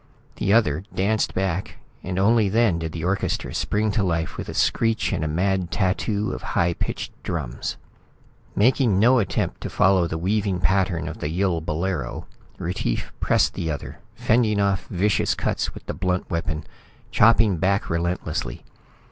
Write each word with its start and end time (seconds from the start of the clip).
The 0.37 0.51
other 0.51 0.83
danced 0.95 1.35
back, 1.35 1.77
and 2.01 2.17
only 2.17 2.49
then 2.49 2.79
did 2.79 2.91
the 2.91 3.03
orchestra 3.03 3.53
spring 3.53 3.91
to 3.91 4.01
life 4.01 4.35
with 4.35 4.49
a 4.49 4.53
screech 4.55 5.13
and 5.13 5.23
a 5.23 5.27
mad 5.27 5.69
tattoo 5.69 6.31
of 6.31 6.41
high 6.41 6.73
pitched 6.73 7.11
drums. 7.21 7.77
Making 8.55 8.97
no 8.99 9.19
attempt 9.19 9.61
to 9.61 9.69
following 9.69 10.07
the 10.07 10.17
weaving 10.17 10.59
pattern 10.59 11.07
of 11.07 11.19
the 11.19 11.29
Yill 11.29 11.61
bolero, 11.61 12.25
Retief 12.57 13.13
pressed 13.19 13.53
the 13.53 13.69
other, 13.69 13.99
fending 14.15 14.59
off 14.59 14.87
vicious 14.87 15.35
cuts 15.35 15.75
with 15.75 15.85
the 15.85 15.93
blunt 15.93 16.31
weapon, 16.31 16.63
chopping 17.11 17.57
back 17.57 17.87
relentlessly. 17.87 18.63